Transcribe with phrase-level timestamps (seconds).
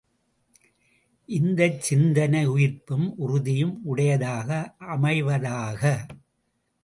[1.29, 4.49] இந்தச் சிந்தனை உயிர்ப்பும் உறுதியும் உடையதாக
[4.89, 5.83] அமைவதாக!